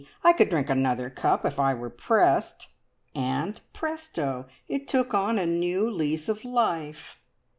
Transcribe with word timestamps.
I 0.23 0.33
could 0.33 0.49
drink 0.49 0.67
another 0.67 1.11
cup 1.11 1.45
if 1.45 1.59
I 1.59 1.75
were 1.75 1.91
pressed," 1.91 2.69
and 3.13 3.61
presto! 3.71 4.47
it 4.67 4.87
took 4.87 5.13
on 5.13 5.37
a 5.37 5.45
new 5.45 5.91
lease 5.91 6.27
of 6.27 6.43
life. 6.43 7.19